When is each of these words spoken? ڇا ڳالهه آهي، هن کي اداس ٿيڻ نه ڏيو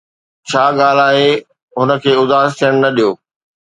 ڇا 0.49 0.63
ڳالهه 0.79 1.07
آهي، 1.09 1.29
هن 1.79 1.89
کي 2.03 2.11
اداس 2.21 2.49
ٿيڻ 2.59 2.73
نه 2.83 2.89
ڏيو 2.95 3.09